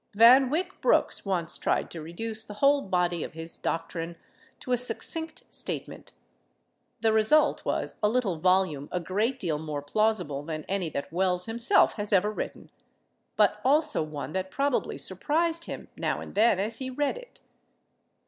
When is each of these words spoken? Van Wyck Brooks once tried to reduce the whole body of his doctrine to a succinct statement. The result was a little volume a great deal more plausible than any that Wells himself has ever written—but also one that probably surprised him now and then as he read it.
Van 0.15 0.49
Wyck 0.49 0.81
Brooks 0.81 1.25
once 1.25 1.59
tried 1.59 1.91
to 1.91 2.01
reduce 2.01 2.43
the 2.43 2.55
whole 2.55 2.81
body 2.81 3.23
of 3.23 3.33
his 3.33 3.55
doctrine 3.55 4.15
to 4.59 4.71
a 4.71 4.77
succinct 4.79 5.43
statement. 5.53 6.13
The 7.01 7.13
result 7.13 7.63
was 7.65 7.93
a 8.01 8.09
little 8.09 8.35
volume 8.37 8.89
a 8.91 8.99
great 8.99 9.39
deal 9.39 9.59
more 9.59 9.83
plausible 9.83 10.41
than 10.41 10.65
any 10.67 10.89
that 10.89 11.13
Wells 11.13 11.45
himself 11.45 11.93
has 11.97 12.11
ever 12.11 12.31
written—but 12.31 13.61
also 13.63 14.01
one 14.01 14.33
that 14.33 14.49
probably 14.49 14.97
surprised 14.97 15.65
him 15.65 15.87
now 15.95 16.19
and 16.19 16.33
then 16.33 16.57
as 16.57 16.77
he 16.77 16.89
read 16.89 17.15
it. 17.19 17.41